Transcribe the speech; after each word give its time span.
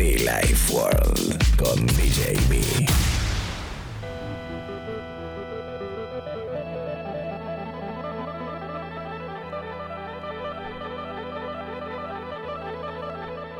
Be 0.00 0.16
Life 0.16 0.72
World 0.72 1.36
con 1.58 1.86
DJ 1.88 2.32
B. 2.48 2.86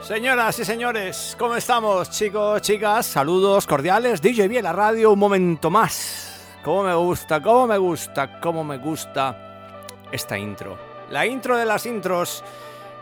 Señoras 0.00 0.58
y 0.60 0.64
señores, 0.64 1.36
¿cómo 1.38 1.56
estamos, 1.56 2.08
chicos, 2.08 2.62
chicas? 2.62 3.04
Saludos 3.04 3.66
cordiales. 3.66 4.22
DJ 4.22 4.48
B 4.48 4.56
en 4.56 4.64
la 4.64 4.72
radio, 4.72 5.12
un 5.12 5.18
momento 5.18 5.68
más. 5.68 6.56
¿Cómo 6.64 6.84
me 6.84 6.94
gusta, 6.94 7.42
cómo 7.42 7.66
me 7.66 7.76
gusta, 7.76 8.40
cómo 8.40 8.64
me 8.64 8.78
gusta 8.78 10.08
esta 10.10 10.38
intro? 10.38 10.78
La 11.10 11.26
intro 11.26 11.58
de 11.58 11.66
las 11.66 11.84
intros 11.84 12.42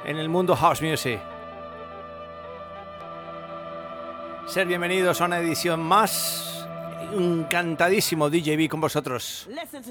en 0.05 0.17
el 0.17 0.29
mundo 0.29 0.57
house 0.57 0.83
music. 0.83 1.38
Ser 4.49 4.67
bienvenidos 4.67 5.21
a 5.21 5.27
una 5.27 5.41
edición 5.41 5.81
más. 5.81 6.67
Encantadísimo 7.13 8.31
DJ 8.31 8.57
B 8.57 8.67
con 8.67 8.81
vosotros. 8.81 9.47
Listen 9.51 9.83
to. 9.83 9.91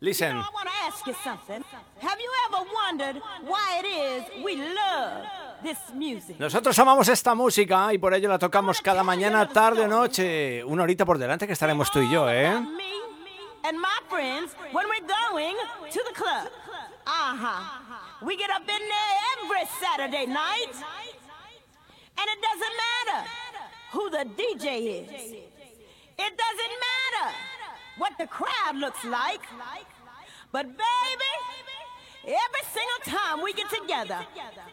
Listen. 0.00 0.36
You 0.36 0.42
know, 0.42 0.42
I 0.42 0.54
want 0.54 0.68
to 0.68 0.86
ask 0.86 1.06
you 1.06 1.14
something. 1.24 1.64
Have 2.02 2.20
you 2.20 2.30
ever 2.48 2.66
wondered 2.70 3.22
why 3.46 3.80
it 3.80 3.86
is 3.86 4.44
we 4.44 4.56
love 4.56 5.24
this 5.62 5.78
music? 5.94 6.38
Nosotros 6.38 6.78
amamos 6.78 7.08
esta 7.08 7.34
música 7.34 7.94
y 7.94 7.98
por 7.98 8.12
ello 8.12 8.28
la 8.28 8.38
tocamos 8.38 8.82
cada 8.82 9.02
mañana, 9.02 9.48
tarde 9.48 9.86
o 9.86 9.88
noche. 9.88 10.62
Una 10.62 10.82
horita 10.82 11.06
por 11.06 11.16
delante 11.16 11.46
que 11.46 11.54
estaremos 11.54 11.90
tú 11.90 12.00
y 12.00 12.10
yo, 12.10 12.28
¿eh? 12.28 12.60
Me 12.60 12.92
and 13.64 13.78
my 13.78 13.88
friends 14.10 14.54
when 14.72 14.86
we're 14.86 15.00
going 15.00 15.56
to 15.90 16.00
the 16.06 16.14
club. 16.14 16.50
Uh-huh. 17.06 18.26
We 18.26 18.36
get 18.36 18.50
up 18.50 18.62
in 18.62 18.66
there 18.66 19.16
every 19.40 19.66
Saturday 19.80 20.26
night. 20.26 20.74
And 22.18 22.26
it 22.30 22.40
doesn't 22.40 22.76
matter 22.76 23.45
who 23.92 24.10
the 24.10 24.24
DJ 24.36 25.04
is. 25.04 25.32
It 26.18 26.32
doesn't 26.44 26.74
matter 26.86 27.36
what 27.98 28.12
the 28.18 28.26
crowd 28.26 28.76
looks 28.76 29.04
like. 29.04 29.42
But 30.52 30.66
baby, 30.66 31.32
every 32.24 32.64
single 32.72 33.18
time 33.18 33.42
we 33.42 33.52
get 33.52 33.68
together, 33.70 34.24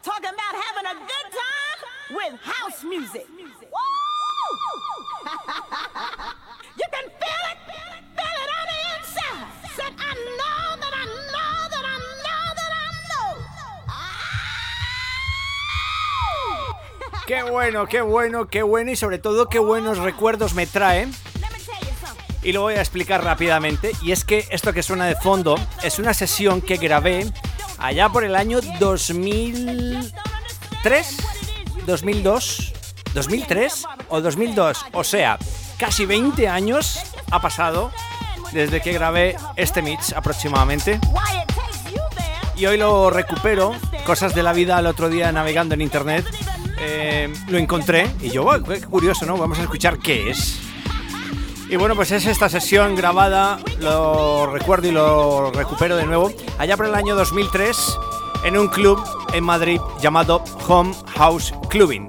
talking 0.02 0.30
about 0.30 0.56
having 0.66 0.86
a 0.92 0.96
good 0.96 1.32
time 1.32 1.80
with 2.16 2.40
house 2.42 2.84
music. 2.84 3.28
Woo! 3.30 3.80
you 6.78 6.86
can 6.92 7.10
feel 7.10 7.33
Qué 17.26 17.42
bueno, 17.42 17.88
qué 17.88 18.02
bueno, 18.02 18.48
qué 18.48 18.64
bueno 18.64 18.92
y 18.92 18.98
sobre 18.98 19.18
todo 19.18 19.48
qué 19.48 19.60
buenos 19.60 19.98
recuerdos 19.98 20.56
me 20.56 20.68
trae. 20.68 21.08
Y 22.42 22.52
lo 22.52 22.64
voy 22.64 22.74
a 22.74 22.82
explicar 22.82 23.24
rápidamente. 23.24 23.94
Y 24.02 24.12
es 24.12 24.26
que 24.26 24.46
esto 24.52 24.74
que 24.74 24.84
suena 24.84 25.06
de 25.06 25.16
fondo 25.16 25.56
es 25.84 26.00
una 26.00 26.14
sesión 26.14 26.62
que 26.62 26.76
grabé 26.76 27.32
allá 27.78 28.10
por 28.10 28.26
el 28.26 28.36
año 28.36 28.60
2003, 28.78 31.18
2002, 31.86 32.74
2003 33.14 33.86
o 34.10 34.20
2002. 34.20 34.86
O 34.92 35.06
sea, 35.06 35.40
casi 35.78 36.06
20 36.06 36.50
años 36.50 37.00
ha 37.32 37.42
pasado 37.42 37.90
desde 38.52 38.82
que 38.82 38.92
grabé 38.92 39.38
este 39.56 39.82
mix 39.82 40.12
aproximadamente. 40.12 41.00
Y 42.58 42.66
hoy 42.66 42.78
lo 42.78 43.10
recupero, 43.10 43.74
cosas 44.06 44.36
de 44.36 44.44
la 44.44 44.52
vida 44.52 44.78
el 44.78 44.88
otro 44.88 45.08
día 45.08 45.32
navegando 45.32 45.74
en 45.74 45.82
internet. 45.82 46.26
Eh, 46.80 47.32
lo 47.48 47.58
encontré 47.58 48.10
y 48.22 48.30
yo, 48.30 48.44
"Uy, 48.46 48.64
qué 48.64 48.82
curioso, 48.82 49.26
¿no? 49.26 49.38
Vamos 49.38 49.60
a 49.60 49.64
escuchar 49.64 49.98
qué 50.00 50.30
es. 50.30 50.60
Y 51.70 51.76
bueno, 51.76 51.96
pues 51.96 52.12
es 52.12 52.26
esta 52.26 52.50
sesión 52.50 52.96
grabada, 52.96 53.58
lo 53.80 54.48
recuerdo 54.48 54.88
y 54.88 54.92
lo 54.92 55.52
recupero 55.52 55.96
de 55.96 56.06
nuevo, 56.06 56.32
allá 56.60 56.78
por 56.78 56.86
el 56.86 56.94
año 56.94 57.16
2003, 57.16 57.98
en 58.44 58.58
un 58.58 58.68
club 58.68 59.02
en 59.34 59.44
Madrid 59.44 59.80
llamado 60.02 60.44
Home 60.68 60.94
House 61.16 61.54
Clubbing. 61.70 62.08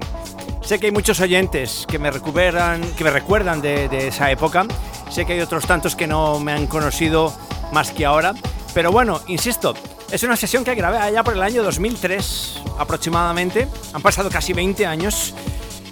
Sé 0.61 0.79
que 0.79 0.87
hay 0.87 0.91
muchos 0.91 1.19
oyentes 1.19 1.85
que 1.87 1.97
me 1.99 2.11
recuperan, 2.11 2.81
que 2.95 3.03
me 3.03 3.11
recuerdan 3.11 3.61
de, 3.61 3.87
de 3.87 4.07
esa 4.09 4.29
época. 4.31 4.65
Sé 5.09 5.25
que 5.25 5.33
hay 5.33 5.39
otros 5.41 5.65
tantos 5.65 5.95
que 5.95 6.07
no 6.07 6.39
me 6.39 6.51
han 6.51 6.67
conocido 6.67 7.33
más 7.71 7.91
que 7.91 8.05
ahora. 8.05 8.33
Pero 8.73 8.91
bueno, 8.91 9.21
insisto, 9.27 9.73
es 10.15 10.23
una 10.23 10.37
sesión 10.37 10.63
que 10.63 10.75
grabé 10.75 10.97
allá 10.97 11.25
por 11.25 11.33
el 11.33 11.41
año 11.41 11.61
2003 11.61 12.61
aproximadamente. 12.79 13.67
Han 13.91 14.01
pasado 14.01 14.29
casi 14.29 14.53
20 14.53 14.85
años. 14.85 15.33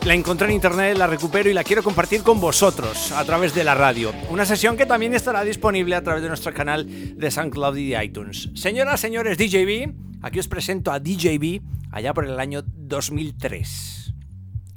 La 0.05 0.13
encontré 0.13 0.47
en 0.47 0.53
internet, 0.53 0.97
la 0.97 1.07
recupero 1.07 1.49
y 1.49 1.53
la 1.53 1.65
quiero 1.65 1.83
compartir 1.83 2.23
con 2.23 2.39
vosotros 2.39 3.11
a 3.11 3.25
través 3.25 3.53
de 3.53 3.65
la 3.65 3.75
radio. 3.75 4.13
Una 4.29 4.45
sesión 4.45 4.77
que 4.77 4.85
también 4.85 5.13
estará 5.13 5.43
disponible 5.43 5.95
a 5.95 6.03
través 6.03 6.23
de 6.23 6.29
nuestro 6.29 6.53
canal 6.53 6.87
de 7.17 7.31
SoundCloud 7.31 7.75
y 7.75 7.89
de 7.89 8.05
iTunes. 8.05 8.49
Señoras, 8.55 9.01
señores, 9.01 9.37
DJB, 9.37 9.93
aquí 10.21 10.39
os 10.39 10.47
presento 10.47 10.93
a 10.93 11.01
DJB 11.01 11.61
allá 11.91 12.13
por 12.13 12.25
el 12.25 12.39
año 12.39 12.63
2003. 12.65 14.13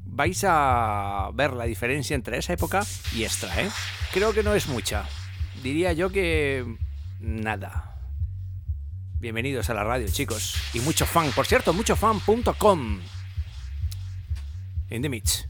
Vais 0.07 0.45
a 0.45 1.31
ver 1.35 1.53
la 1.53 1.67
diferencia 1.67 2.17
entre 2.17 2.39
esa 2.39 2.53
época 2.53 2.85
y 3.15 3.23
esta, 3.23 3.47
¿eh? 3.63 3.69
Creo 4.13 4.33
que 4.33 4.43
no 4.43 4.57
es 4.57 4.67
mucha. 4.67 5.05
Diría 5.63 5.93
yo 5.93 6.11
que 6.11 6.65
nada. 7.21 7.96
Bienvenidos 9.19 9.71
a 9.71 9.75
la 9.75 9.83
radio, 9.83 10.07
chicos. 10.09 10.57
Y 10.75 10.81
mucho 10.81 11.07
fan, 11.07 11.31
por 11.33 11.47
cierto, 11.47 11.73
muchofan.com. 11.73 13.01
In 14.91 15.03
the 15.03 15.09
mix. 15.09 15.49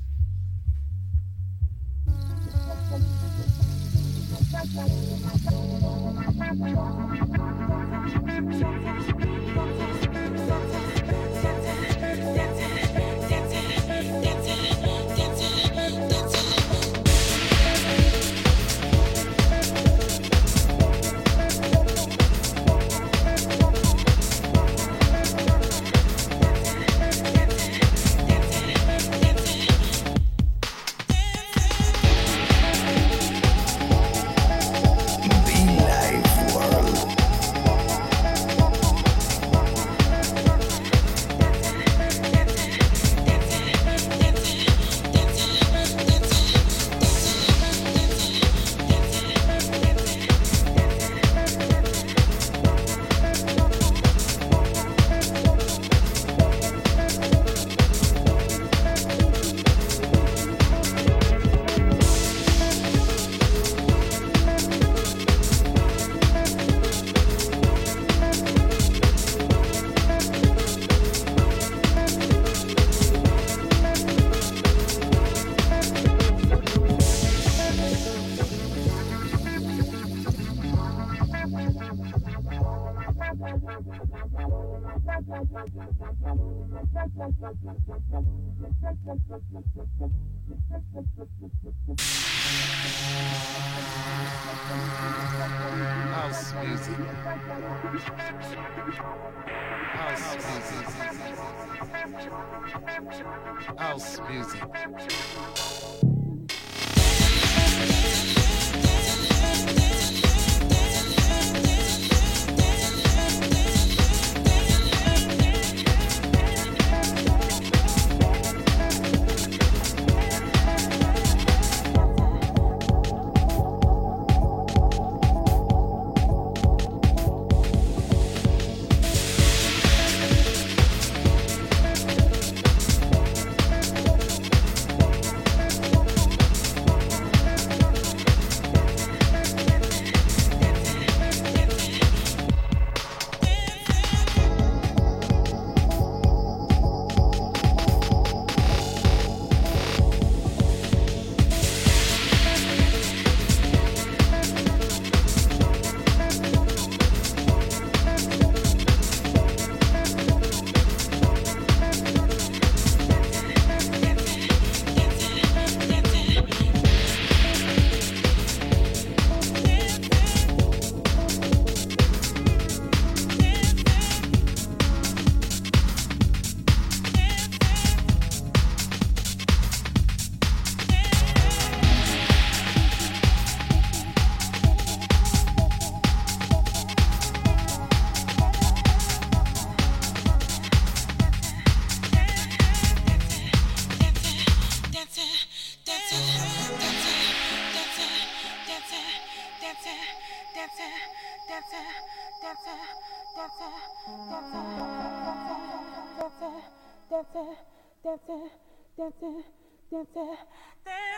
dance, 210.05 210.37
dance. 210.85 211.16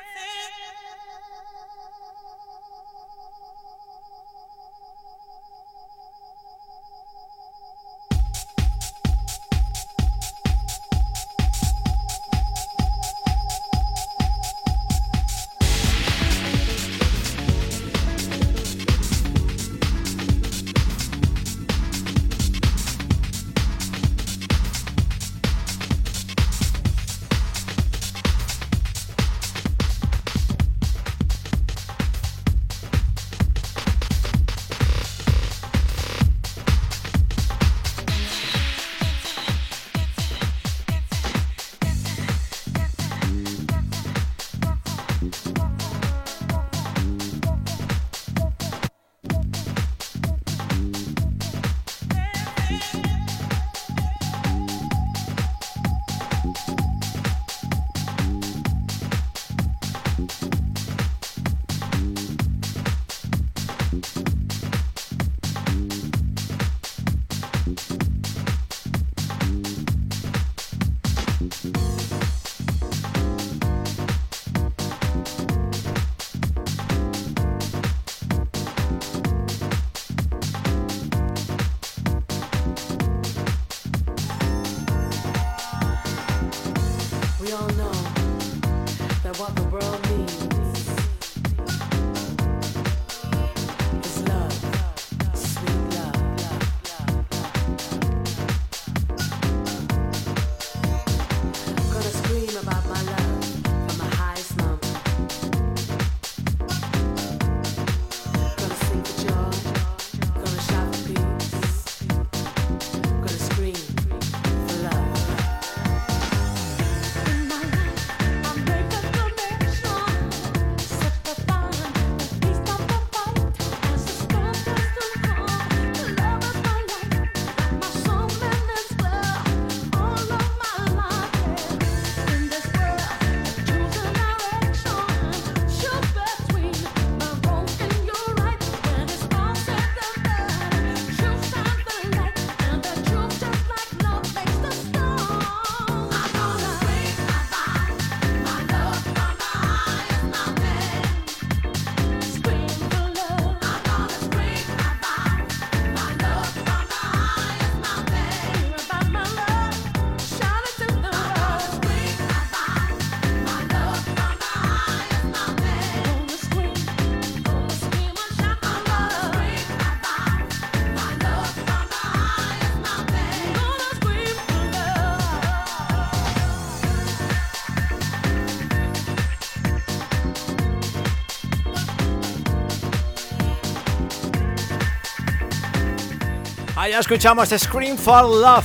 Allá 186.88 187.00
escuchamos 187.00 187.50
Scream 187.50 187.99
for 187.99 188.25
Love. 188.25 188.64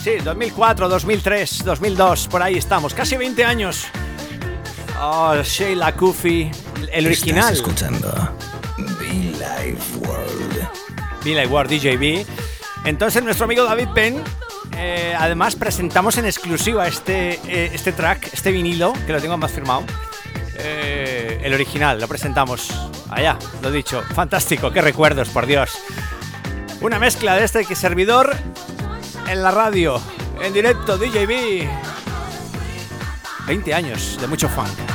Sí, 0.00 0.12
2004, 0.22 0.88
2003, 0.88 1.64
2002, 1.64 2.28
por 2.28 2.40
ahí 2.40 2.56
estamos, 2.56 2.94
casi 2.94 3.16
20 3.16 3.44
años. 3.44 3.86
Oh, 5.00 5.34
Sheila 5.42 5.92
Kufi, 5.96 6.52
el 6.92 7.06
original. 7.06 7.52
Estás 7.52 7.56
escuchando 7.56 8.36
Be 9.00 9.32
Live 9.32 9.80
World. 10.06 10.68
Be 11.24 11.30
Live 11.30 11.48
World 11.48 11.72
DJB. 11.72 12.24
Entonces 12.84 13.24
nuestro 13.24 13.46
amigo 13.46 13.64
David 13.64 13.88
Penn, 13.92 14.22
eh, 14.76 15.16
además 15.18 15.56
presentamos 15.56 16.16
en 16.16 16.26
exclusiva 16.26 16.86
este, 16.86 17.40
eh, 17.48 17.72
este 17.74 17.90
track, 17.90 18.34
este 18.34 18.52
vinilo, 18.52 18.92
que 19.04 19.12
lo 19.12 19.20
tengo 19.20 19.36
más 19.36 19.50
firmado. 19.50 19.82
Eh, 20.60 21.40
el 21.42 21.52
original, 21.54 22.00
lo 22.00 22.06
presentamos. 22.06 22.70
Allá, 23.10 23.36
lo 23.62 23.72
dicho. 23.72 24.00
Fantástico, 24.14 24.70
qué 24.70 24.80
recuerdos, 24.80 25.28
por 25.30 25.46
Dios. 25.46 25.76
Una 26.80 27.00
mezcla 27.00 27.34
de 27.34 27.44
este 27.44 27.64
servidor 27.74 28.36
en 29.28 29.42
la 29.42 29.50
radio, 29.50 30.00
en 30.40 30.52
directo, 30.52 30.96
DJB. 30.96 31.68
20 33.46 33.74
años 33.74 34.16
de 34.20 34.26
mucho 34.28 34.48
funk. 34.48 34.87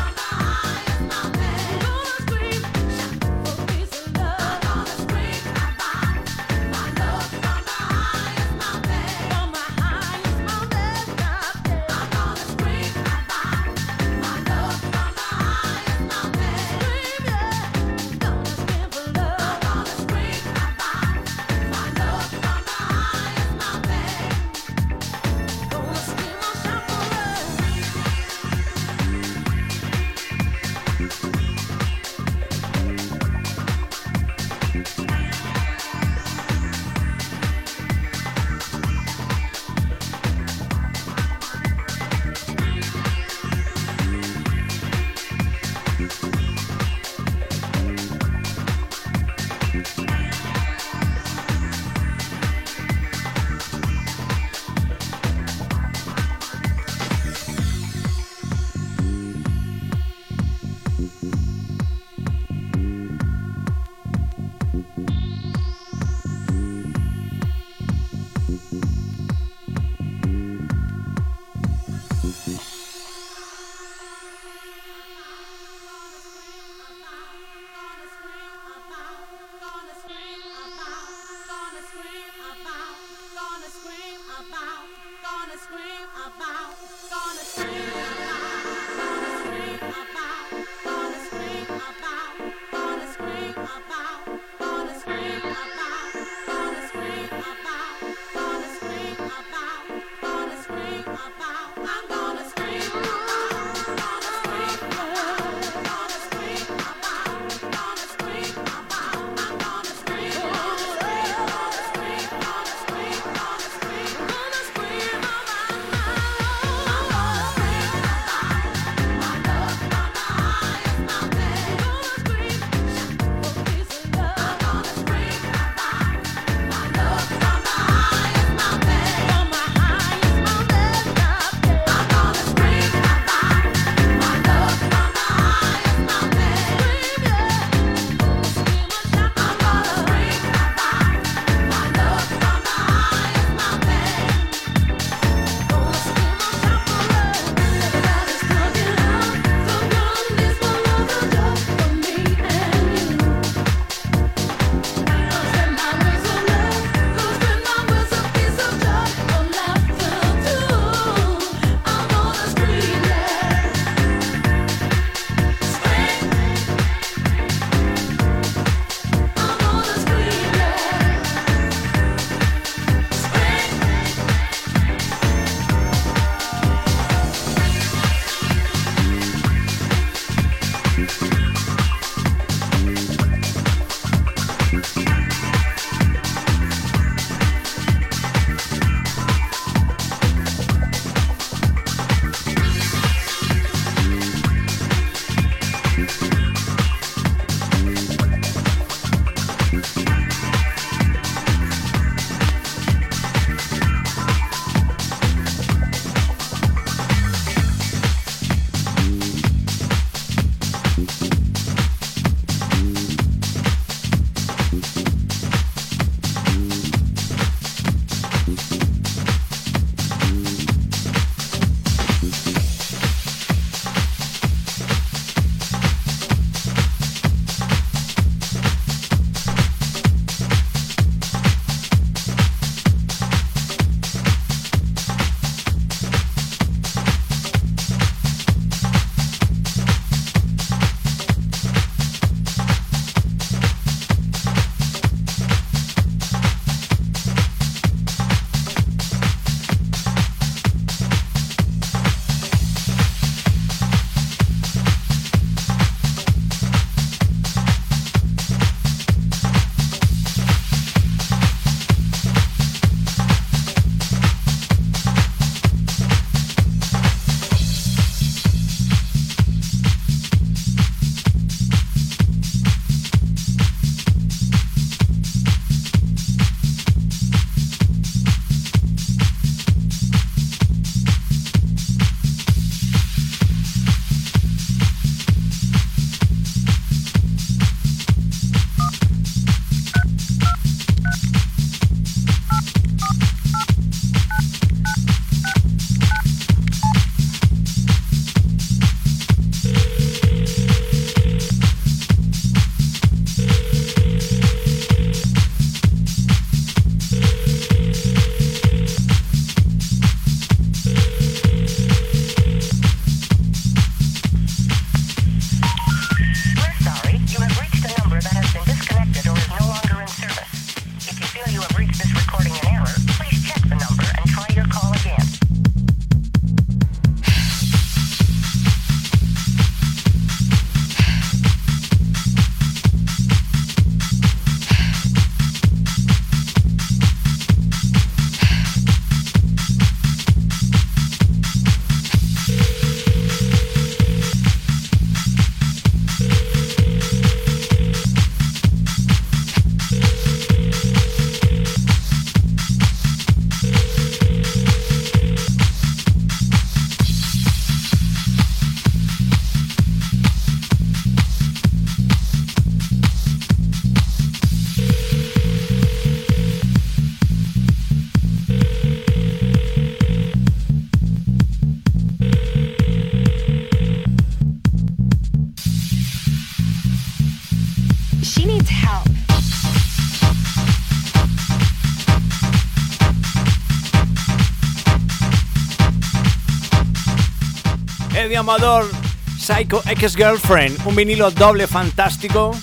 Amador, 388.36 388.90
Psycho 389.38 389.84
X 389.86 390.16
Girlfriend, 390.16 390.86
un 390.86 390.96
vinilo 390.96 391.32
doble 391.32 391.68
fantástico 391.68 392.56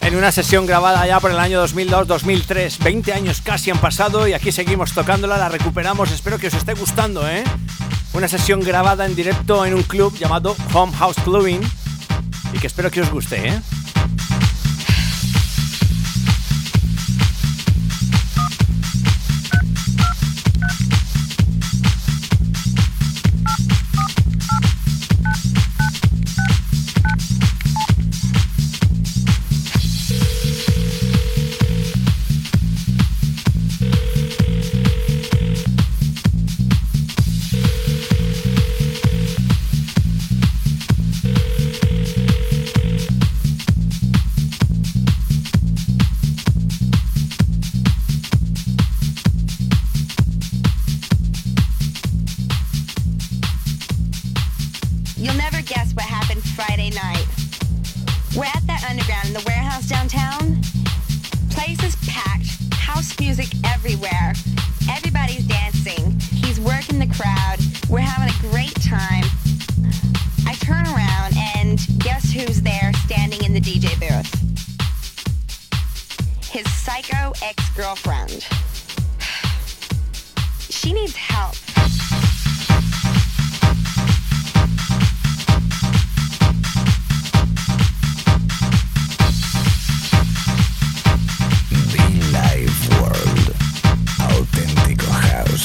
en 0.00 0.16
una 0.16 0.32
sesión 0.32 0.66
grabada 0.66 1.06
ya 1.06 1.20
por 1.20 1.30
el 1.30 1.38
año 1.38 1.64
2002-2003. 1.64 2.82
20 2.82 3.12
años 3.12 3.40
casi 3.42 3.70
han 3.70 3.78
pasado 3.78 4.26
y 4.26 4.32
aquí 4.32 4.52
seguimos 4.52 4.92
tocándola, 4.92 5.38
la 5.38 5.48
recuperamos. 5.48 6.10
Espero 6.10 6.38
que 6.38 6.48
os 6.48 6.54
esté 6.54 6.74
gustando, 6.74 7.28
¿eh? 7.28 7.44
Una 8.12 8.28
sesión 8.28 8.60
grabada 8.60 9.06
en 9.06 9.14
directo 9.14 9.64
en 9.64 9.74
un 9.74 9.82
club 9.82 10.16
llamado 10.16 10.56
Home 10.74 10.96
House 10.96 11.16
Clubbing 11.24 11.60
y 12.52 12.58
que 12.58 12.66
espero 12.66 12.90
que 12.90 13.00
os 13.00 13.10
guste, 13.10 13.48
¿eh? 13.48 13.60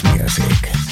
music. 0.04 0.85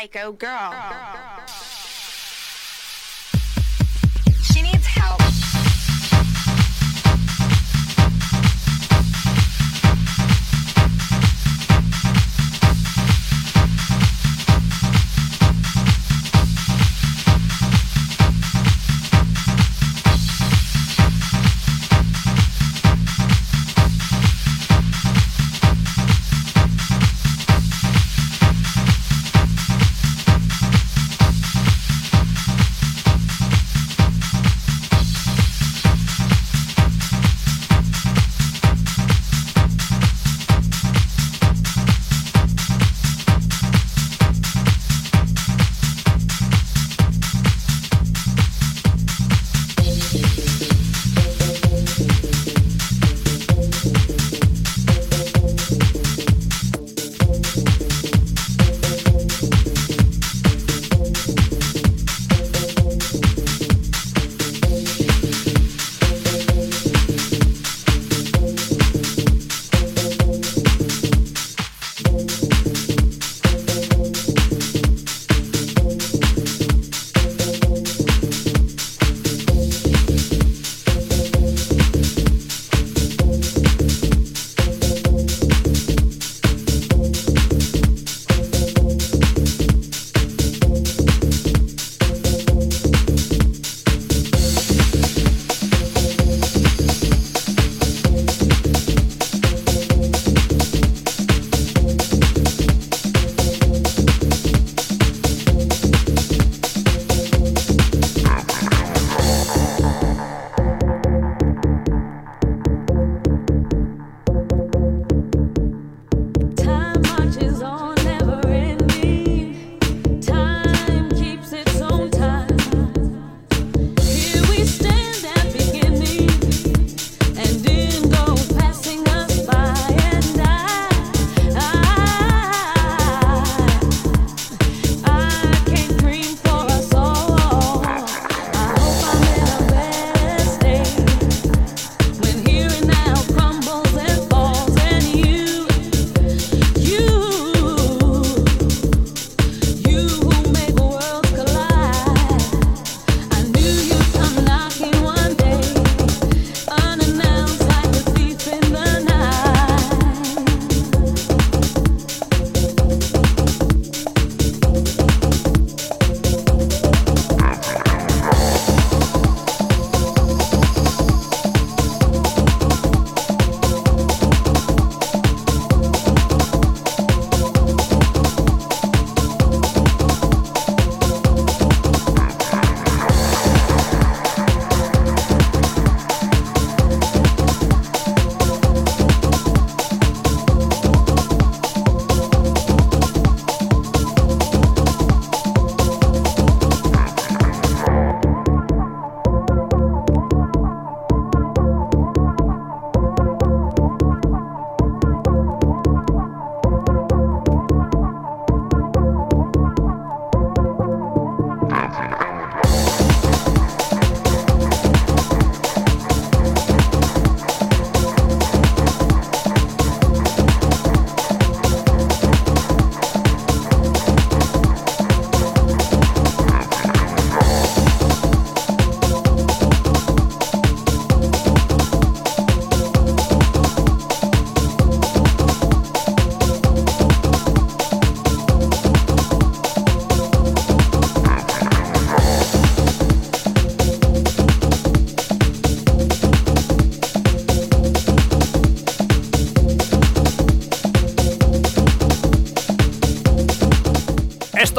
Psycho 0.00 0.32
girl. 0.32 0.70
girl. 0.70 1.39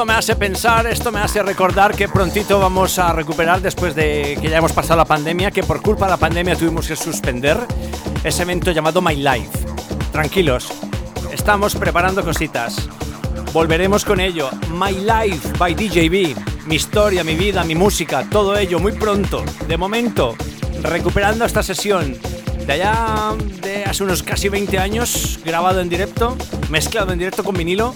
Esto 0.01 0.13
me 0.13 0.17
hace 0.17 0.35
pensar, 0.35 0.87
esto 0.87 1.11
me 1.11 1.19
hace 1.19 1.43
recordar 1.43 1.95
que 1.95 2.09
prontito 2.09 2.59
vamos 2.59 2.97
a 2.97 3.13
recuperar 3.13 3.61
después 3.61 3.93
de 3.93 4.35
que 4.41 4.49
ya 4.49 4.57
hemos 4.57 4.71
pasado 4.71 4.97
la 4.97 5.05
pandemia, 5.05 5.51
que 5.51 5.61
por 5.61 5.79
culpa 5.83 6.05
de 6.05 6.11
la 6.13 6.17
pandemia 6.17 6.55
tuvimos 6.55 6.87
que 6.87 6.95
suspender 6.95 7.55
ese 8.23 8.41
evento 8.41 8.71
llamado 8.71 8.99
My 8.99 9.15
Life. 9.15 9.51
Tranquilos, 10.11 10.69
estamos 11.31 11.75
preparando 11.75 12.23
cositas. 12.23 12.89
Volveremos 13.53 14.03
con 14.03 14.19
ello. 14.19 14.49
My 14.73 14.91
Life 14.91 15.55
by 15.59 15.75
DJB. 15.75 16.65
Mi 16.65 16.77
historia, 16.77 17.23
mi 17.23 17.35
vida, 17.35 17.63
mi 17.63 17.75
música, 17.75 18.27
todo 18.27 18.57
ello 18.57 18.79
muy 18.79 18.93
pronto. 18.93 19.45
De 19.67 19.77
momento, 19.77 20.35
recuperando 20.81 21.45
esta 21.45 21.61
sesión 21.61 22.17
de 22.65 22.73
allá 22.73 23.35
de 23.61 23.83
hace 23.83 24.03
unos 24.03 24.23
casi 24.23 24.49
20 24.49 24.79
años, 24.79 25.39
grabado 25.45 25.79
en 25.79 25.89
directo, 25.89 26.35
mezclado 26.71 27.13
en 27.13 27.19
directo 27.19 27.43
con 27.43 27.53
vinilo 27.53 27.93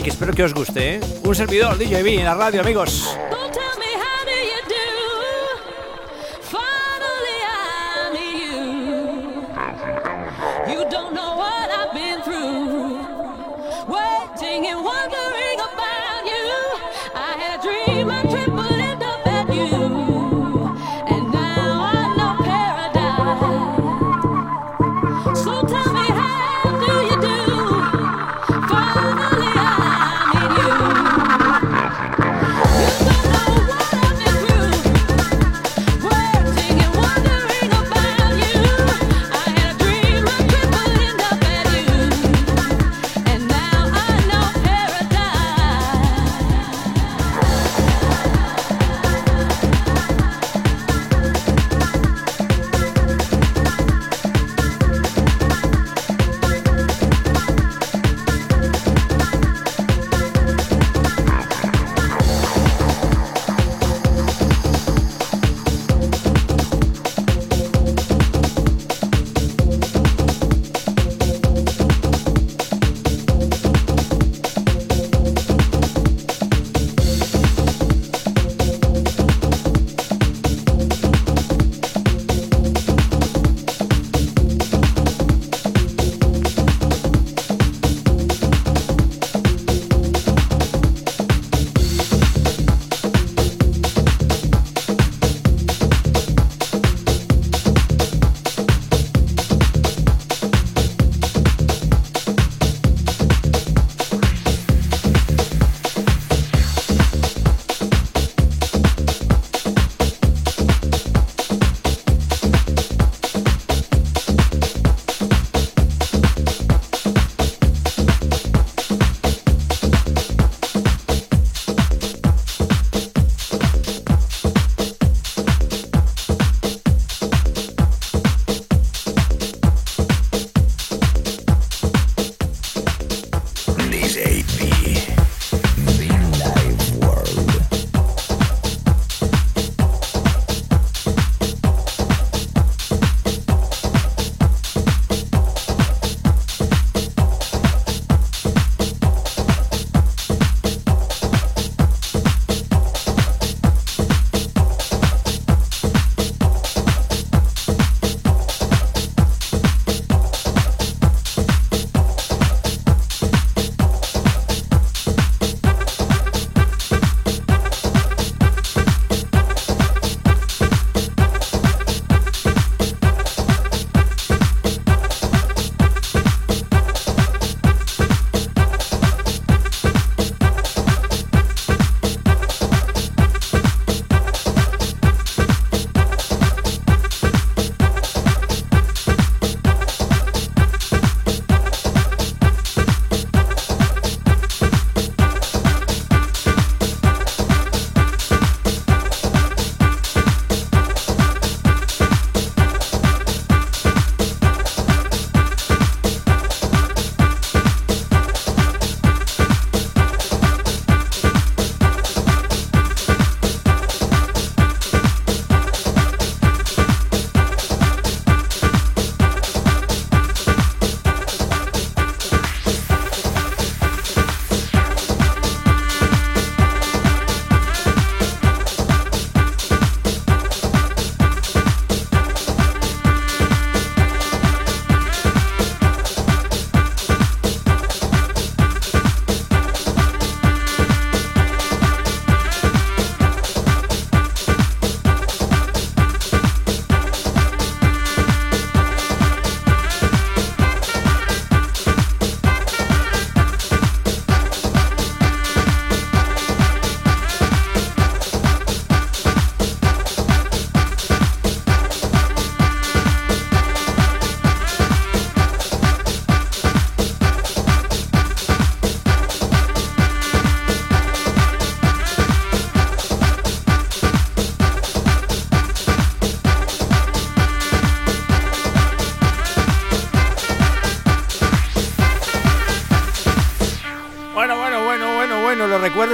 y 0.00 0.02
que 0.02 0.10
espero 0.10 0.32
que 0.32 0.42
os 0.42 0.54
guste. 0.54 0.96
¿eh? 0.96 1.00
Un 1.24 1.34
servidor 1.34 1.76
DJB 1.76 2.18
en 2.18 2.24
la 2.24 2.34
radio, 2.34 2.62
amigos. 2.62 3.16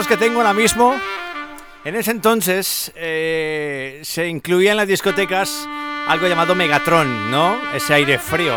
Que 0.06 0.16
tengo 0.16 0.38
ahora 0.38 0.54
mismo. 0.54 0.94
En 1.84 1.94
ese 1.94 2.10
entonces 2.10 2.92
eh, 2.96 4.00
se 4.02 4.28
incluía 4.28 4.72
en 4.72 4.76
las 4.76 4.88
discotecas 4.88 5.68
algo 6.08 6.26
llamado 6.26 6.54
Megatron, 6.54 7.30
¿no? 7.30 7.56
Ese 7.72 7.94
aire 7.94 8.18
frío. 8.18 8.54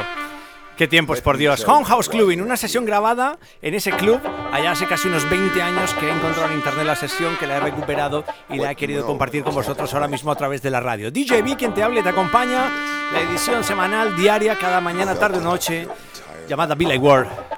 Qué 0.77 0.87
tiempos, 0.87 1.19
por 1.19 1.37
Dios. 1.37 1.67
Home 1.67 1.85
House 1.85 2.07
Clubbing, 2.07 2.41
una 2.41 2.55
sesión 2.55 2.85
grabada 2.85 3.37
en 3.61 3.73
ese 3.73 3.91
club 3.91 4.21
allá 4.51 4.71
hace 4.71 4.87
casi 4.87 5.09
unos 5.09 5.29
20 5.29 5.61
años 5.61 5.93
que 5.95 6.07
he 6.07 6.11
encontrado 6.11 6.49
en 6.49 6.55
internet 6.55 6.85
la 6.85 6.95
sesión, 6.95 7.35
que 7.37 7.47
la 7.47 7.57
he 7.57 7.59
recuperado 7.59 8.23
y 8.49 8.57
la 8.57 8.71
he 8.71 8.75
querido 8.75 9.05
compartir 9.05 9.43
con 9.43 9.53
vosotros 9.53 9.93
ahora 9.93 10.07
mismo 10.07 10.31
a 10.31 10.35
través 10.35 10.61
de 10.61 10.69
la 10.69 10.79
radio. 10.79 11.11
DJ 11.11 11.41
B, 11.41 11.57
quien 11.57 11.73
te 11.73 11.83
hable 11.83 12.01
te 12.01 12.09
acompaña, 12.09 12.69
la 13.11 13.19
edición 13.21 13.63
semanal, 13.63 14.15
diaria, 14.15 14.57
cada 14.57 14.79
mañana, 14.79 15.15
tarde 15.15 15.39
o 15.39 15.41
noche, 15.41 15.87
llamada 16.47 16.75
Billy 16.75 16.97
Ward. 16.97 17.48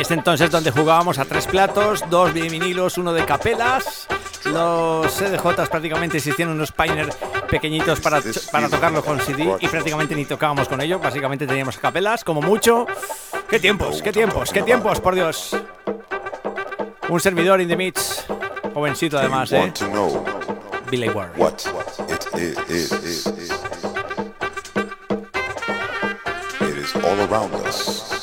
Este 0.00 0.14
entonces 0.14 0.50
donde 0.50 0.70
jugábamos 0.70 1.18
a 1.18 1.26
tres 1.26 1.46
platos, 1.46 2.02
dos 2.08 2.32
vinilos, 2.32 2.96
uno 2.96 3.12
de 3.12 3.22
capelas. 3.26 4.08
Los 4.46 5.12
CDJs 5.12 5.68
prácticamente 5.68 6.16
existían 6.16 6.48
unos 6.48 6.72
Pioneer 6.72 7.10
pequeñitos 7.50 8.00
para, 8.00 8.22
para 8.50 8.70
tocarlo 8.70 9.04
con 9.04 9.20
CD 9.20 9.56
y 9.60 9.68
prácticamente 9.68 10.14
ni 10.14 10.24
tocábamos 10.24 10.68
con 10.68 10.80
ello. 10.80 10.98
Básicamente 11.00 11.46
teníamos 11.46 11.76
capelas, 11.76 12.24
como 12.24 12.40
mucho. 12.40 12.86
¡Qué 13.50 13.60
tiempos, 13.60 14.00
qué 14.00 14.10
tiempos, 14.10 14.50
qué 14.50 14.62
tiempos, 14.62 15.00
por 15.00 15.14
Dios! 15.14 15.54
Un 17.10 17.20
servidor 17.20 17.60
in 17.60 17.68
the 17.68 17.76
mix, 17.76 18.24
jovencito 18.72 19.18
además, 19.18 19.52
¿eh? 19.52 19.70
Billy 20.90 21.10
Ward. 21.10 21.32
all 27.04 27.20
around 27.20 27.54
us. 27.66 28.19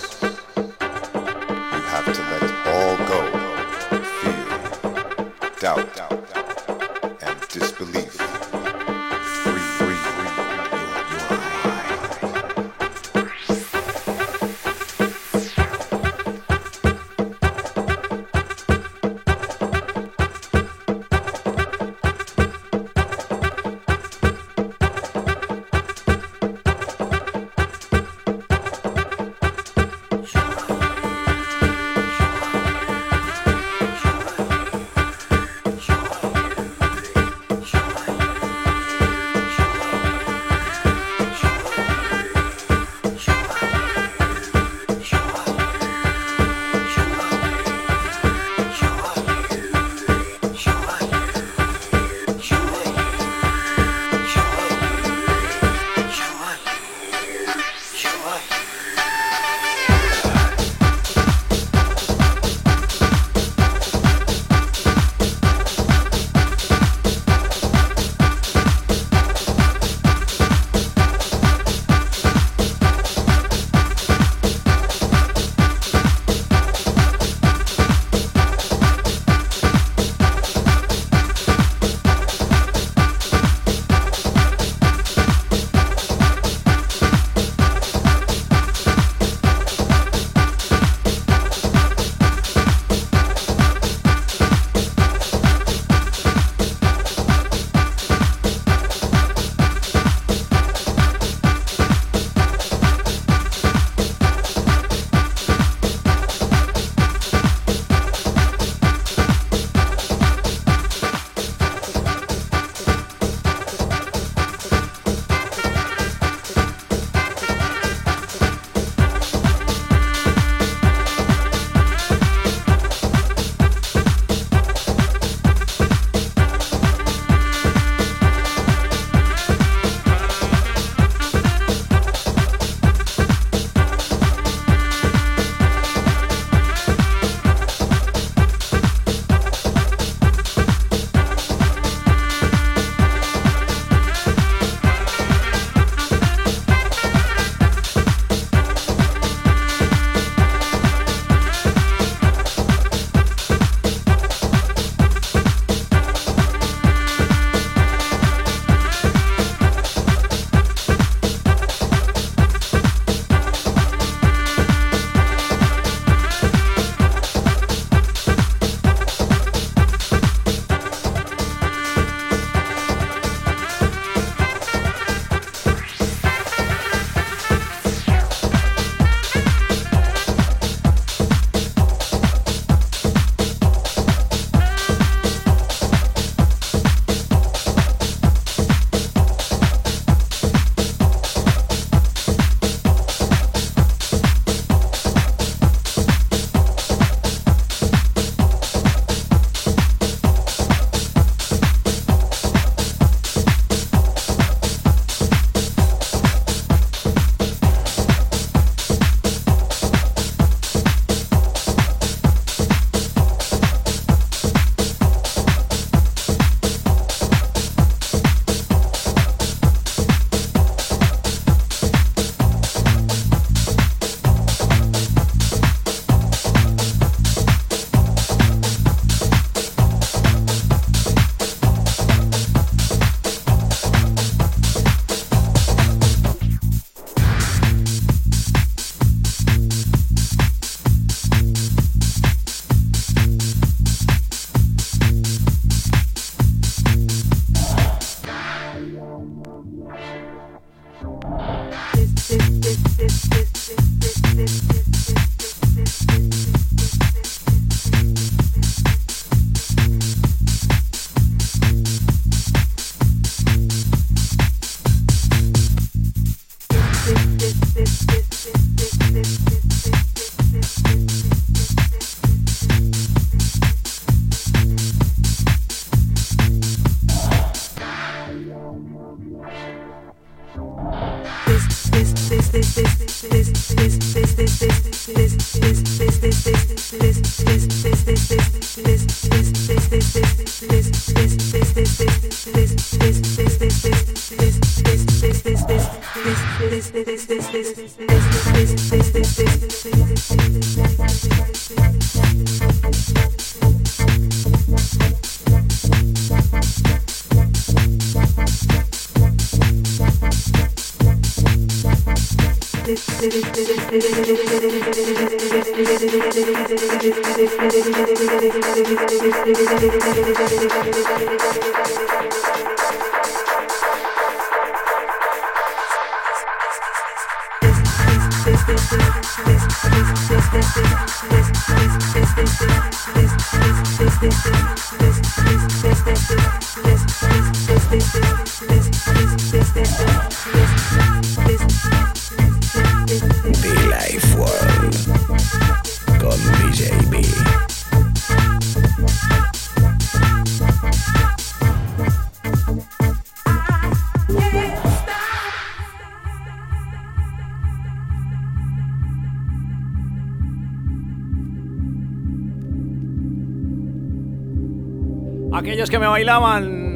Aquellos 365.53 365.89
que 365.89 365.99
me 365.99 366.07
bailaban 366.07 366.86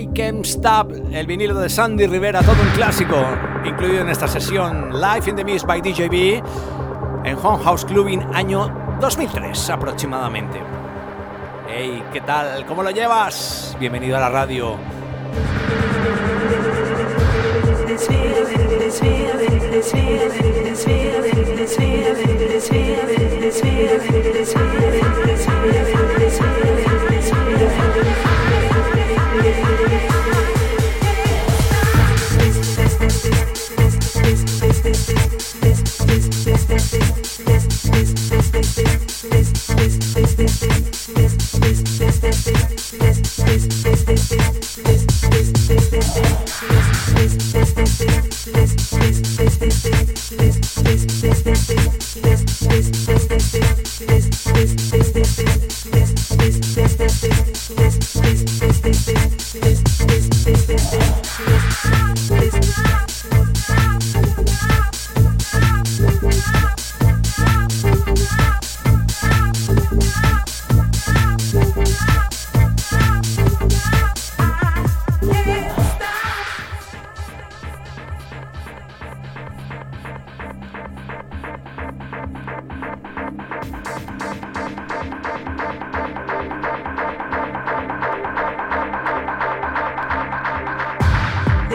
I 0.00 0.08
el 1.12 1.26
vinilo 1.26 1.60
de 1.60 1.68
Sandy 1.68 2.06
Rivera, 2.06 2.40
todo 2.40 2.56
un 2.62 2.70
clásico, 2.70 3.16
incluido 3.66 4.00
en 4.00 4.08
esta 4.08 4.26
sesión 4.26 4.98
Live 4.98 5.28
in 5.28 5.36
the 5.36 5.44
Mist 5.44 5.66
by 5.66 5.82
DJB 5.82 6.42
en 7.26 7.36
Home 7.42 7.62
House 7.62 7.84
Clubbing 7.84 8.22
año 8.32 8.96
2003 8.98 9.68
aproximadamente. 9.68 10.58
Hey, 11.68 12.02
¿qué 12.14 12.22
tal? 12.22 12.64
¿Cómo 12.64 12.82
lo 12.82 12.90
llevas? 12.90 13.76
Bienvenido 13.78 14.16
a 14.16 14.20
la 14.20 14.30
radio. 14.30 14.78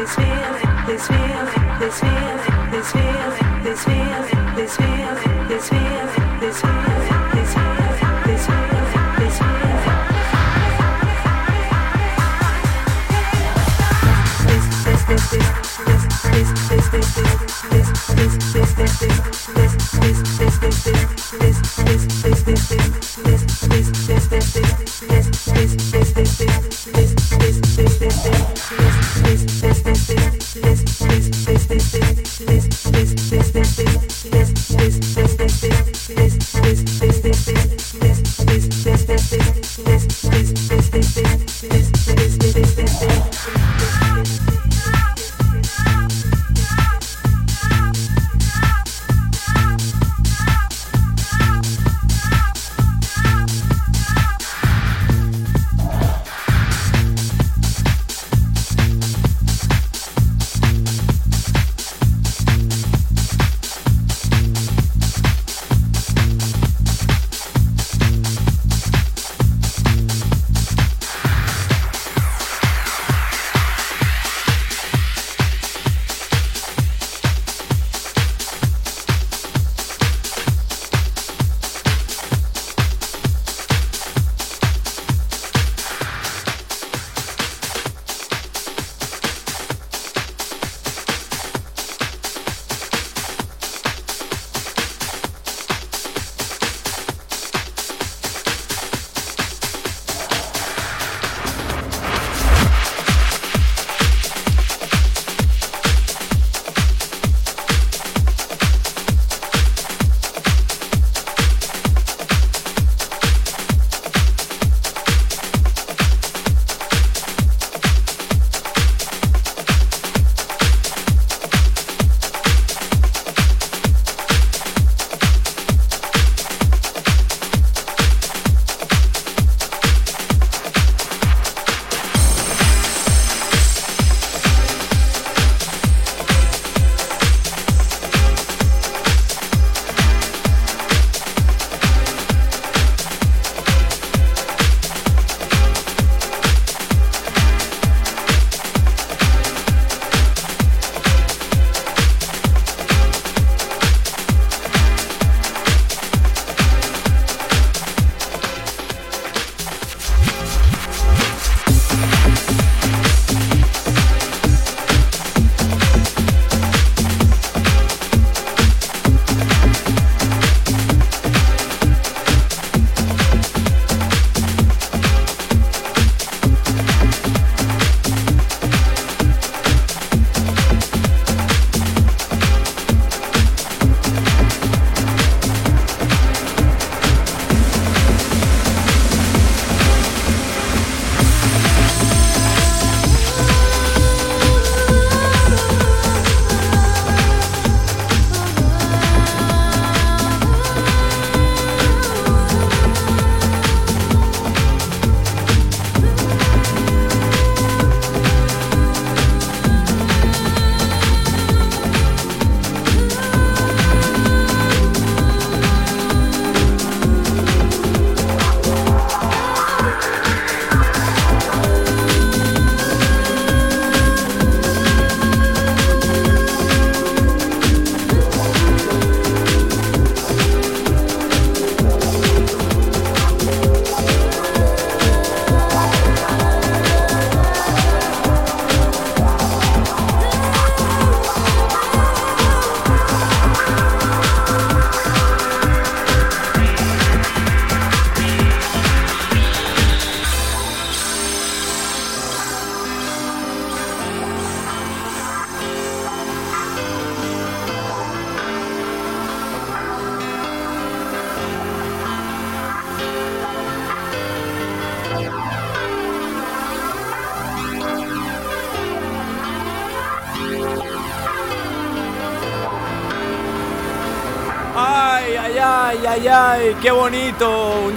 this 0.06 0.16
feeling, 0.18 0.86
this 0.86 1.08
feeling, 1.08 1.80
this 1.80 2.00
feeling, 2.00 2.70
this 2.70 2.92
feeling, 2.92 3.64
this 3.64 3.84
feeling. 3.84 4.15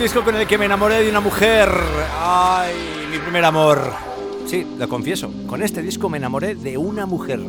Disco 0.08 0.24
con 0.24 0.36
el 0.36 0.46
que 0.46 0.56
me 0.56 0.64
enamoré 0.64 1.02
de 1.02 1.10
una 1.10 1.20
mujer. 1.20 1.68
Ay, 2.18 2.72
mi 3.10 3.18
primer 3.18 3.44
amor. 3.44 3.92
Sí, 4.46 4.66
lo 4.78 4.88
confieso. 4.88 5.30
Con 5.46 5.62
este 5.62 5.82
disco 5.82 6.08
me 6.08 6.16
enamoré 6.16 6.54
de 6.54 6.78
una 6.78 7.04
mujer. 7.04 7.40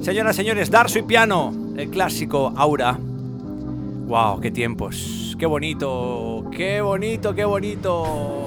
Señoras, 0.00 0.34
señores, 0.34 0.68
Darso 0.68 0.98
y 0.98 1.02
Piano, 1.02 1.54
el 1.76 1.90
clásico 1.90 2.52
Aura. 2.56 2.98
Wow, 2.98 4.40
qué 4.40 4.50
tiempos. 4.50 5.36
Qué 5.38 5.46
bonito. 5.46 6.44
Qué 6.50 6.80
bonito, 6.80 7.36
qué 7.36 7.44
bonito. 7.44 8.43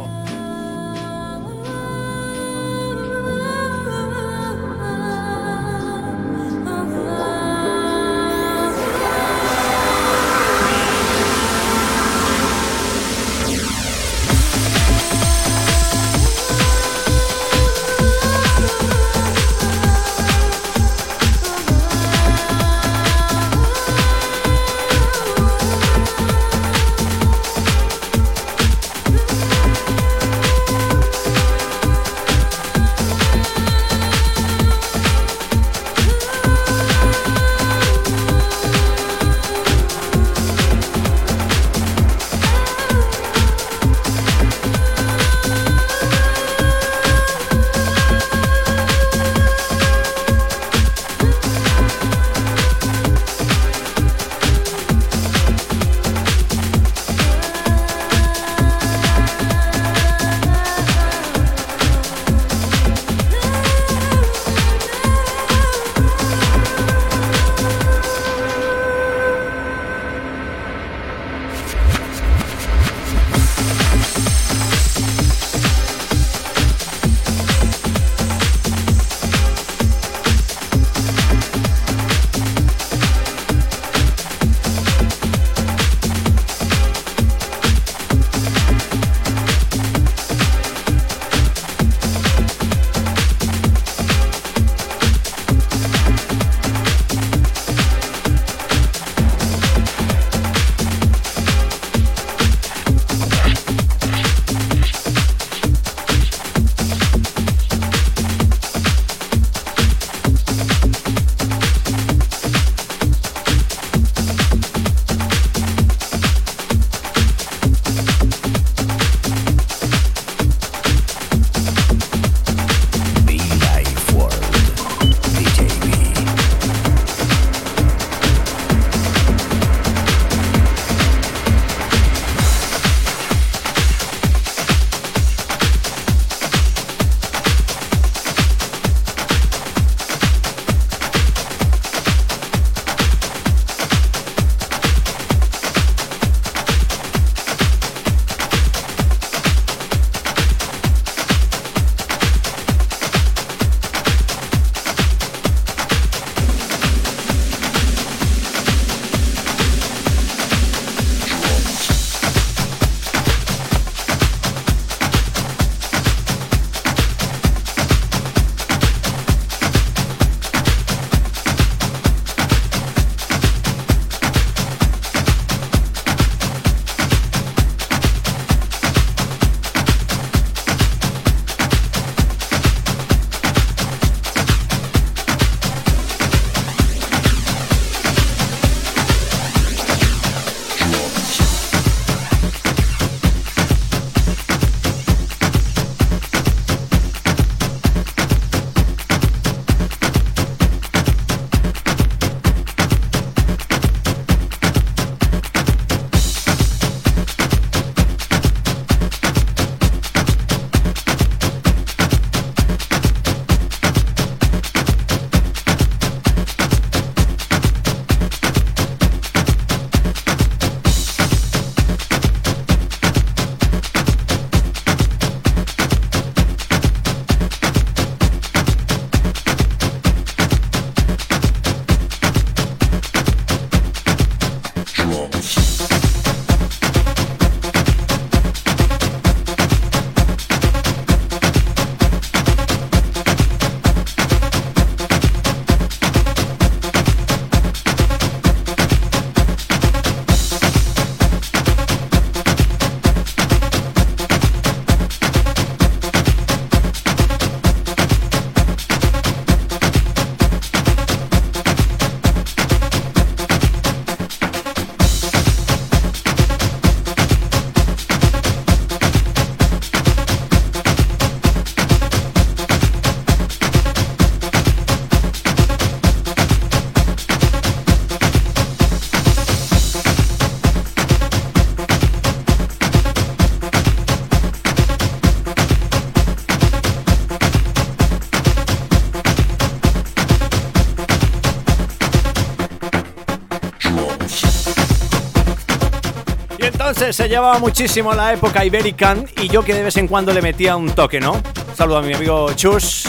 Se 297.13 297.29
llevaba 297.29 297.59
muchísimo 297.59 298.13
la 298.13 298.33
época 298.33 298.65
Iberican 298.65 299.25
y 299.41 299.47
yo 299.47 299.63
que 299.63 299.73
de 299.73 299.83
vez 299.83 299.95
en 299.97 300.07
cuando 300.07 300.33
le 300.33 300.41
metía 300.41 300.75
un 300.75 300.89
toque, 300.89 301.19
¿no? 301.19 301.41
Saludo 301.75 301.97
a 301.97 302.01
mi 302.01 302.13
amigo 302.13 302.51
Chus, 302.53 303.07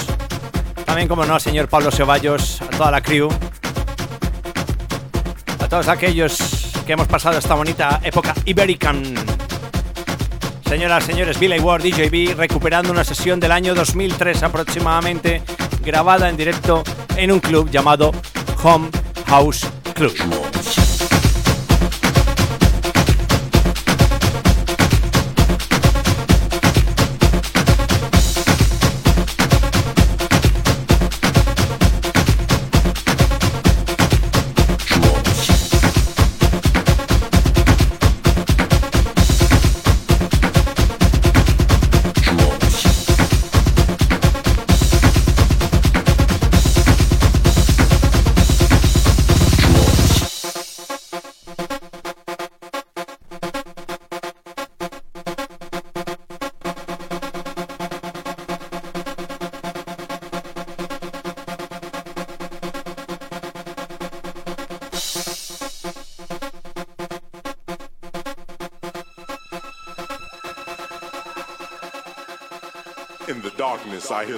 también 0.84 1.09
como 1.09 1.24
no 1.24 1.34
al 1.34 1.40
señor 1.40 1.68
Pablo 1.68 1.90
Ceballos, 1.90 2.62
a 2.62 2.66
toda 2.66 2.90
la 2.90 3.01
crew, 3.01 3.28
a 5.59 5.68
todos 5.68 5.88
aquellos 5.88 6.72
que 6.86 6.92
hemos 6.92 7.09
pasado 7.09 7.38
esta 7.38 7.55
bonita 7.55 8.01
época 8.05 8.34
Iberican. 8.44 9.03
Señoras, 10.68 11.05
señores, 11.05 11.38
Billy 11.38 11.59
Ward, 11.59 11.82
DJB, 11.82 12.36
recuperando 12.36 12.92
una 12.92 13.05
sesión 13.05 13.40
del 13.40 13.53
año 13.53 13.74
2003 13.74 14.42
aproximadamente, 14.42 15.42
grabada 15.84 16.28
en 16.28 16.36
directo 16.36 16.84
en 17.16 17.32
un 17.32 17.40
club 17.40 17.70
llamado 17.70 18.12
Home 18.62 18.90
House 19.26 19.66
Club. 19.94 20.47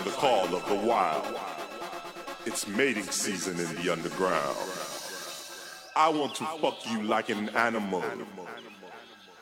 Hear 0.01 0.13
the 0.13 0.17
call 0.17 0.55
of 0.55 0.69
the 0.69 0.75
wild. 0.75 1.37
It's 2.47 2.67
mating 2.67 3.05
season 3.05 3.59
in 3.59 3.83
the 3.83 3.93
underground. 3.93 4.57
I 5.97 6.09
want 6.09 6.35
to 6.37 6.45
fuck 6.61 6.79
you 6.91 7.03
like 7.03 7.29
an 7.29 7.51
animal. 7.51 8.05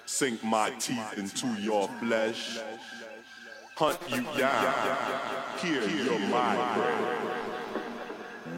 Sink 0.06 0.42
my 0.42 0.70
teeth 0.70 1.18
into 1.18 1.46
your 1.60 1.88
flesh. 2.00 2.58
Hunt 3.76 3.98
you 4.08 4.22
down. 4.36 4.74
Hear 5.58 5.82
your 5.82 6.18
migraine. 6.18 7.18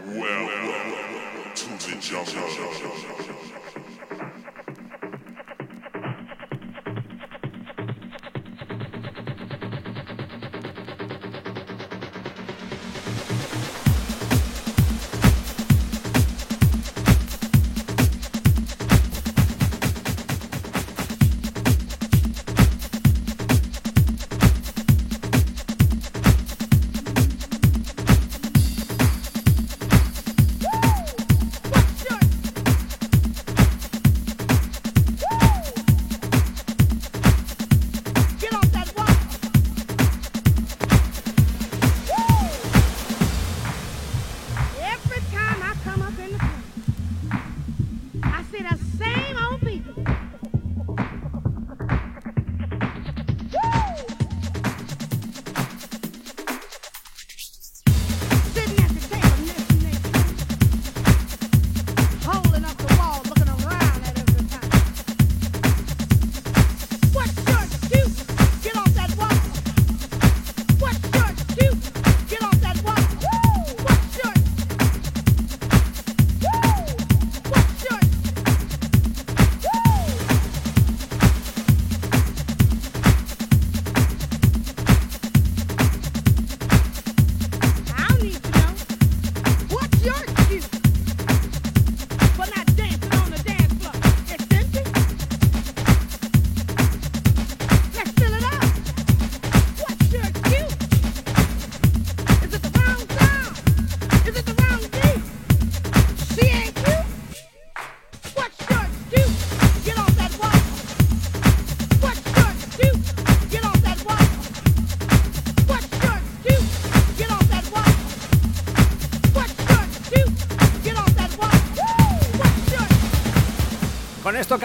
Welcome 0.07 1.55
to 1.55 1.68
the 1.90 1.96
jungle. 2.01 3.89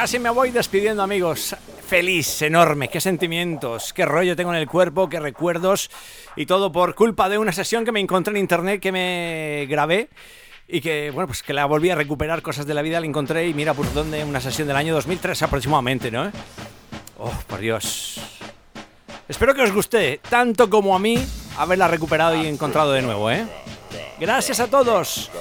Casi 0.06 0.20
me 0.20 0.30
voy 0.30 0.52
despidiendo, 0.52 1.02
amigos. 1.02 1.56
Feliz, 1.88 2.44
enorme, 2.44 2.90
qué 2.90 3.02
sentimientos, 3.02 3.92
qué 3.92 4.06
rollo 4.06 4.36
tengo 4.36 4.54
en 4.54 4.60
el 4.60 4.68
cuerpo, 4.68 5.10
qué 5.10 5.20
recuerdos 5.20 5.90
y 6.36 6.46
todo 6.46 6.72
por 6.72 6.94
culpa 6.94 7.28
de 7.28 7.40
una 7.40 7.52
sesión 7.52 7.84
que 7.84 7.92
me 7.92 8.02
encontré 8.02 8.30
en 8.34 8.38
internet 8.38 8.80
que 8.80 8.92
me 8.92 9.66
grabé 9.68 10.10
y 10.68 10.80
que, 10.80 11.10
bueno, 11.10 11.26
pues 11.26 11.42
que 11.42 11.54
la 11.54 11.66
volví 11.66 11.90
a 11.90 11.96
recuperar, 11.96 12.44
cosas 12.44 12.68
de 12.68 12.76
la 12.76 12.84
vida 12.84 13.00
la 13.00 13.08
encontré 13.08 13.48
y 13.48 13.56
mira 13.56 13.74
por 13.74 13.92
dónde, 13.94 14.24
una 14.24 14.40
sesión 14.40 14.68
del 14.68 14.78
año 14.78 14.94
2003 14.94 15.42
aproximadamente, 15.42 16.12
¿no? 16.12 16.32
Oh, 17.18 17.34
por 17.48 17.60
Dios. 17.60 18.22
Espero 19.28 19.56
que 19.56 19.64
os 19.64 19.72
guste, 19.72 20.20
tanto 20.30 20.70
como 20.70 20.96
a 20.96 21.00
mí, 21.00 21.18
haberla 21.58 21.88
recuperado 21.88 22.36
y 22.36 22.46
encontrado 22.46 22.92
de 22.92 23.02
nuevo, 23.02 23.32
¿eh? 23.32 23.44
Gracias 24.20 24.60
a 24.60 24.68
todos. 24.68 25.32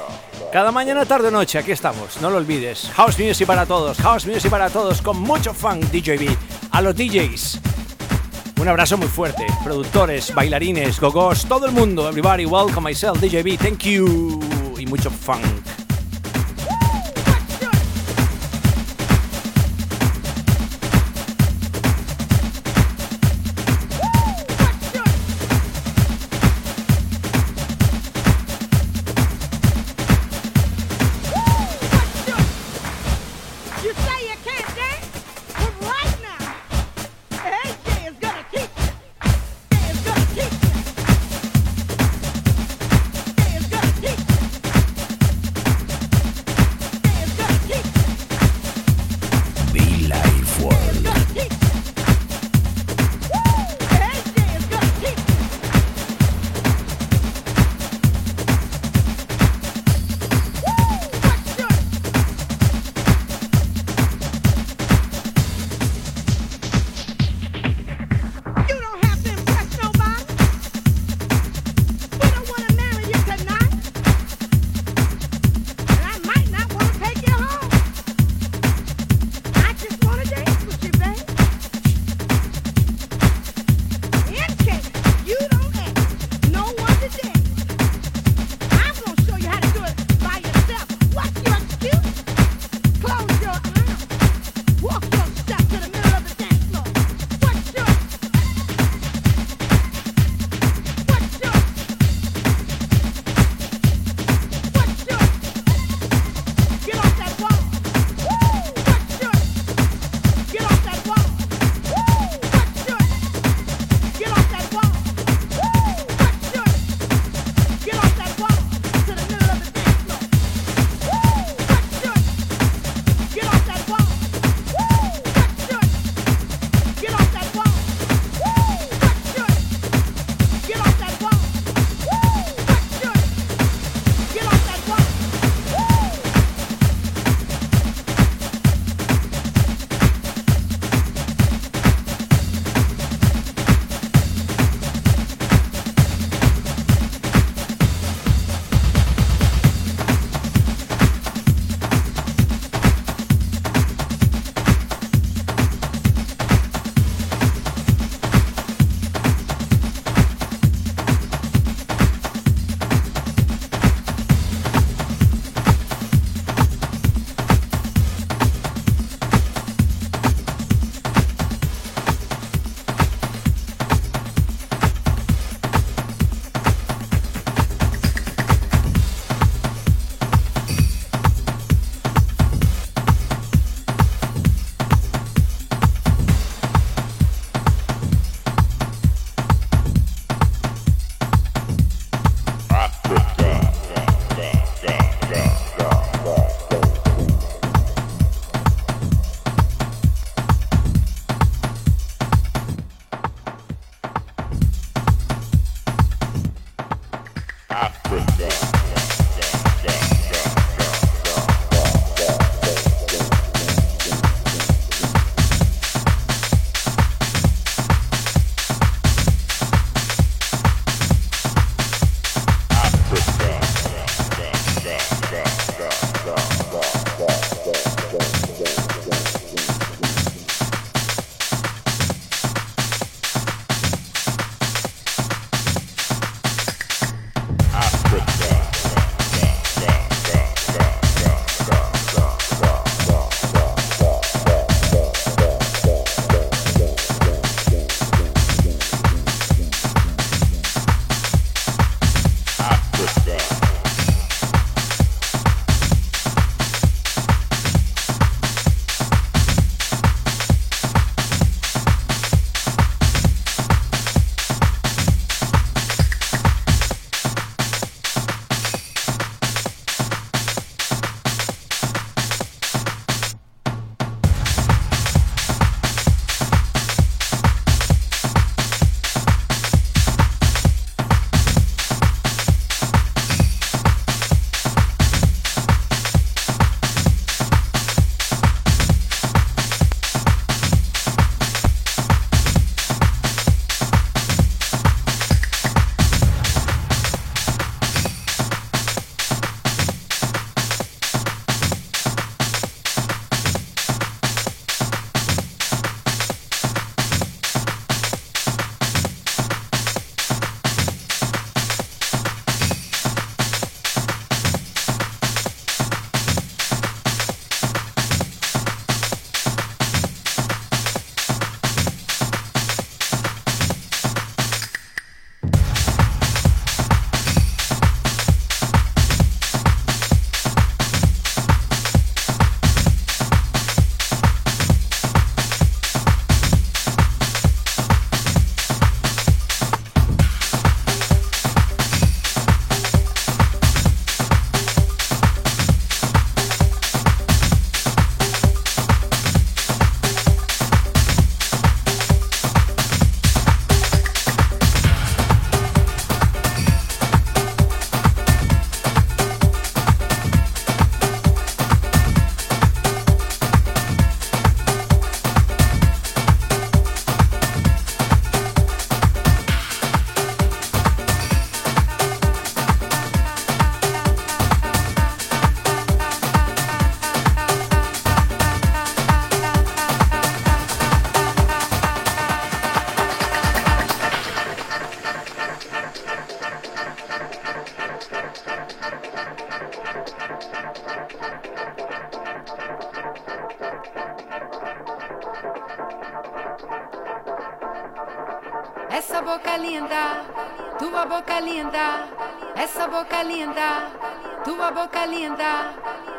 Cada 0.55 0.71
mañana, 0.71 1.05
tarde 1.05 1.27
o 1.27 1.31
noche, 1.33 1.59
aquí 1.59 1.73
estamos, 1.73 2.21
no 2.21 2.31
lo 2.31 2.37
olvides. 2.37 2.89
House 2.95 3.19
Music 3.19 3.45
para 3.45 3.67
todos, 3.67 3.99
House 3.99 4.25
Music 4.25 4.49
para 4.49 4.71
todos, 4.71 5.03
con 5.03 5.19
mucho 5.19 5.53
funk 5.53 5.87
DJB. 5.87 6.31
A 6.71 6.81
los 6.81 6.95
DJs. 6.95 7.59
Un 8.61 8.69
abrazo 8.69 8.97
muy 8.97 9.09
fuerte. 9.09 9.45
Productores, 9.65 10.33
bailarines, 10.33 11.01
gogos, 11.01 11.45
todo 11.47 11.67
el 11.67 11.73
mundo. 11.73 12.09
Everybody, 12.09 12.47
welcome 12.47 12.89
myself, 12.89 13.21
DJB, 13.21 13.59
thank 13.59 13.81
you. 13.81 14.39
Y 14.79 14.87
mucho 14.87 15.11
funk. 15.11 15.45